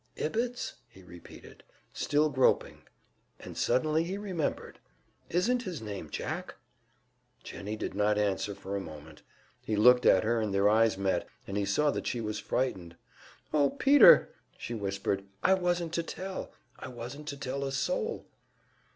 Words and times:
"Ibbetts?" 0.15 0.73
he 0.89 1.03
repeated, 1.03 1.63
still 1.93 2.29
groping; 2.31 2.85
and 3.39 3.55
suddenly 3.55 4.03
he 4.03 4.17
remembered. 4.17 4.79
"Isn't 5.29 5.61
his 5.61 5.79
name 5.79 6.09
Jack?" 6.09 6.55
Jennie 7.43 7.75
did 7.75 7.93
not 7.93 8.17
answer 8.17 8.55
for 8.55 8.75
a 8.75 8.79
moment. 8.81 9.21
He 9.63 9.75
looked 9.75 10.07
at 10.07 10.23
her, 10.23 10.41
and 10.41 10.55
their 10.55 10.67
eyes 10.67 10.97
met, 10.97 11.27
and 11.45 11.55
he 11.55 11.65
saw 11.65 11.91
that 11.91 12.07
she 12.07 12.19
was 12.19 12.39
frightened. 12.39 12.95
"Oh, 13.53 13.69
Peter!" 13.69 14.33
she 14.57 14.73
whispered. 14.73 15.23
"I 15.43 15.53
wasn't 15.53 15.93
to 15.93 16.01
tell! 16.01 16.51
I 16.79 16.87
wasn't 16.87 17.27
to 17.27 17.37
tell 17.37 17.63
a 17.63 17.71
soul!" 17.71 18.25